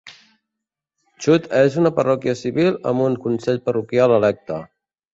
Chute 1.25 1.59
és 1.67 1.77
una 1.83 1.93
parròquia 1.99 2.35
civil 2.41 2.83
amb 2.95 3.09
un 3.11 3.21
consell 3.29 3.65
parroquial 3.71 4.19
electe. 4.21 4.63